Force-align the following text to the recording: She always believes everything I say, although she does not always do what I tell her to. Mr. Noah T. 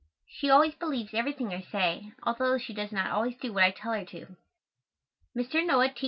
She 0.25 0.49
always 0.49 0.73
believes 0.73 1.13
everything 1.13 1.53
I 1.53 1.61
say, 1.61 2.11
although 2.23 2.57
she 2.57 2.73
does 2.73 2.91
not 2.91 3.11
always 3.11 3.37
do 3.37 3.53
what 3.53 3.65
I 3.65 3.69
tell 3.69 3.93
her 3.93 4.03
to. 4.05 4.35
Mr. 5.37 5.63
Noah 5.63 5.89
T. 5.89 5.99